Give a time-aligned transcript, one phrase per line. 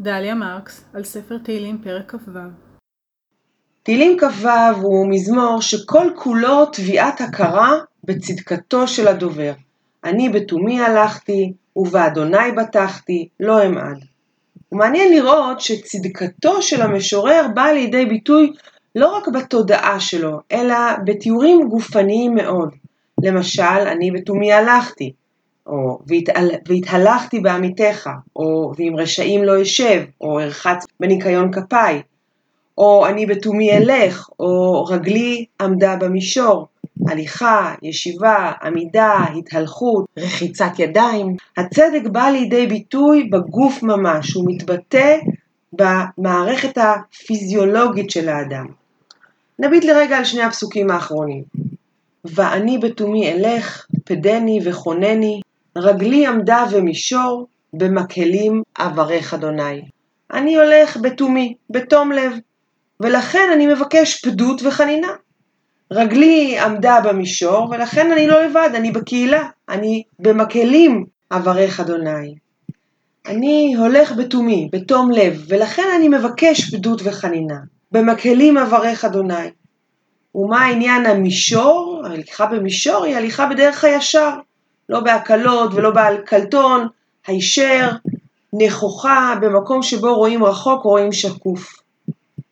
[0.00, 2.38] דליה מרקס, על ספר תהילים פרק כ"ו.
[3.82, 4.48] תהילים כ"ו
[4.82, 9.52] הוא מזמור שכל כולו תביעת הכרה בצדקתו של הדובר.
[10.04, 14.04] אני בתומי הלכתי, ובאדוני בטחתי, לא אמעד.
[14.72, 18.52] ומעניין לראות שצדקתו של המשורר באה לידי ביטוי
[18.94, 22.74] לא רק בתודעה שלו, אלא בתיאורים גופניים מאוד.
[23.22, 25.12] למשל, אני בתומי הלכתי,
[25.70, 26.50] או והתהל...
[26.68, 32.02] והתהלכתי בעמיתך, או ועם רשעים לא אשב, או ארחץ בניקיון כפיי,
[32.78, 36.66] או אני בתומי אלך, או רגלי עמדה במישור,
[37.08, 41.36] הליכה, ישיבה, עמידה, התהלכות, רחיצת ידיים.
[41.56, 45.16] הצדק בא לידי ביטוי בגוף ממש, הוא מתבטא
[45.72, 48.66] במערכת הפיזיולוגית של האדם.
[49.58, 51.42] נביט לרגע על שני הפסוקים האחרונים.
[52.24, 55.40] ואני בתומי אלך, פדני וכונני,
[55.76, 59.82] רגלי עמדה ומישור, במקהלים אברך אדוני.
[60.32, 62.32] אני הולך בתומי, בתום לב,
[63.00, 65.12] ולכן אני מבקש פדות וחנינה.
[65.90, 72.34] רגלי עמדה במישור, ולכן אני לא לבד, אני בקהילה, אני במקהלים אברך אדוני.
[73.26, 77.58] אני הולך בתומי, בתום לב, ולכן אני מבקש פדות וחנינה.
[77.92, 79.50] במקהלים אברך אדוני.
[80.34, 82.02] ומה עניין המישור?
[82.04, 84.30] ההליכה במישור היא הליכה בדרך הישר.
[84.90, 86.86] לא בהקלות ולא בהקלטון,
[87.26, 87.90] הישר,
[88.52, 91.72] נכוחה, במקום שבו רואים רחוק, רואים שקוף.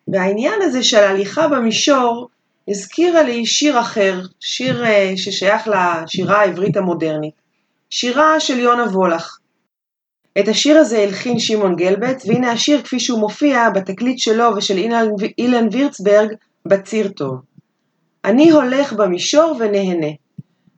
[0.08, 2.28] והעניין הזה של הליכה במישור
[2.68, 7.34] הזכירה לי שיר אחר, שיר אה, ששייך לשירה העברית המודרנית,
[7.90, 9.38] שירה של יונה וולך.
[10.38, 14.78] את השיר הזה הלחין שמעון גלבץ, והנה השיר כפי שהוא מופיע בתקליט שלו ושל
[15.38, 16.28] אילן וירצברג
[16.66, 17.40] בציר טוב.
[18.24, 20.12] אני הולך במישור ונהנה.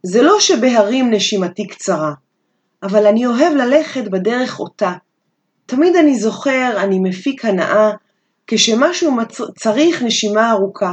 [0.02, 2.12] זה לא שבהרים נשימתי קצרה,
[2.82, 4.92] אבל אני אוהב ללכת בדרך אותה.
[5.66, 7.90] תמיד אני זוכר, אני מפיק הנאה,
[8.46, 9.40] כשמשהו מצ...
[9.58, 10.92] צריך נשימה ארוכה.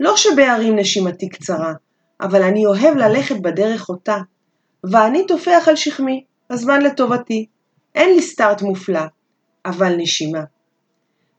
[0.00, 1.72] לא שבהרים נשימתי קצרה,
[2.20, 4.16] אבל אני אוהב ללכת בדרך אותה.
[4.84, 7.46] ואני טופח על שכמי, הזמן לטובתי.
[7.94, 9.02] אין לי סטארט מופלא,
[9.66, 10.42] אבל נשימה.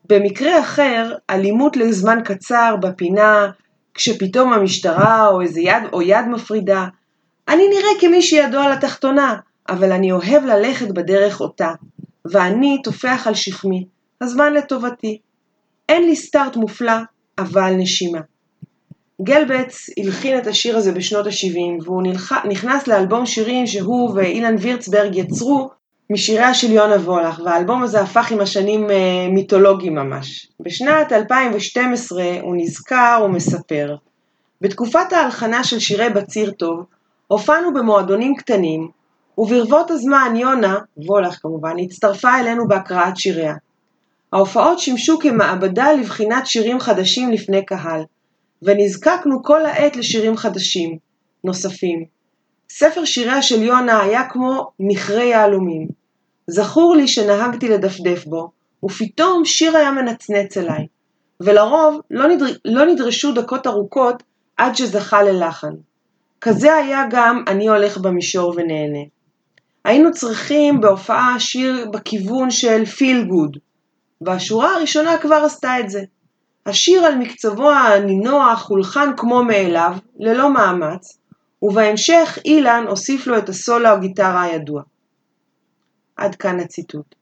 [0.08, 3.50] במקרה אחר, אלימות לזמן קצר בפינה,
[3.94, 6.86] כשפתאום המשטרה או איזה יד או יד מפרידה,
[7.48, 9.36] אני נראה כמי שידו על התחתונה,
[9.68, 11.72] אבל אני אוהב ללכת בדרך אותה,
[12.24, 13.86] ואני טופח על שכמי,
[14.20, 15.18] הזמן לטובתי.
[15.88, 16.96] אין לי סטארט מופלא,
[17.38, 18.20] אבל נשימה.
[19.22, 22.02] גלבץ הלחין את השיר הזה בשנות ה-70, והוא
[22.48, 25.70] נכנס לאלבום שירים שהוא ואילן וירצברג יצרו
[26.10, 30.48] משיריה של יונה וולך, והאלבום הזה הפך עם השנים אה, מיתולוגי ממש.
[30.60, 33.96] בשנת 2012 הוא נזכר ומספר,
[34.60, 36.84] בתקופת ההלחנה של שירי בציר טוב,
[37.34, 38.88] הופענו במועדונים קטנים,
[39.38, 43.54] וברבות הזמן יונה, וולך כמובן, הצטרפה אלינו בהקראת שיריה.
[44.32, 48.02] ההופעות שימשו כמעבדה לבחינת שירים חדשים לפני קהל,
[48.62, 50.98] ונזקקנו כל העת לשירים חדשים,
[51.44, 52.04] נוספים.
[52.70, 55.88] ספר שיריה של יונה היה כמו מכרה יהלומים.
[56.46, 58.50] זכור לי שנהגתי לדפדף בו,
[58.84, 60.86] ופתאום שיר היה מנצנץ אליי,
[61.40, 62.46] ולרוב לא, נדר...
[62.64, 64.22] לא נדרשו דקות ארוכות
[64.56, 65.72] עד שזכה ללחן.
[66.46, 68.98] כזה היה גם אני הולך במישור ונהנה.
[69.84, 73.56] היינו צריכים בהופעה שיר בכיוון של פיל גוד,
[74.20, 76.02] והשורה הראשונה כבר עשתה את זה.
[76.66, 81.18] השיר על מקצבו הנינוח הולחן כמו מאליו, ללא מאמץ,
[81.62, 84.82] ובהמשך אילן הוסיף לו את הסולו הגיטרה הידוע.
[86.16, 87.14] עד כאן הציטוט.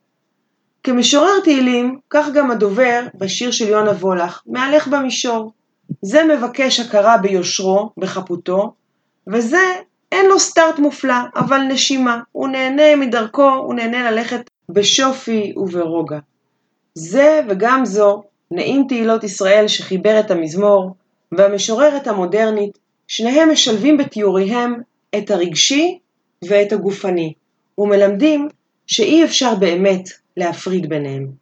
[0.83, 5.53] כמשורר תהילים, כך גם הדובר בשיר של יונה וולך, מהלך במישור.
[6.03, 8.75] זה מבקש הכרה ביושרו, בחפותו,
[9.27, 9.77] וזה
[10.13, 12.21] אין לו סטארט מופלא, אבל נשימה.
[12.33, 16.19] הוא נהנה מדרכו, הוא נהנה ללכת בשופי וברוגע.
[16.95, 20.95] זה וגם זו, נעים תהילות ישראל שחיבר את המזמור,
[21.33, 22.79] והמשוררת המודרנית,
[23.09, 24.75] שניהם משלבים בתיאוריהם
[25.19, 25.99] את הרגשי
[26.49, 27.33] ואת הגופני,
[27.79, 28.49] ומלמדים
[28.87, 31.42] שאי אפשר באמת להפריד ביניהם.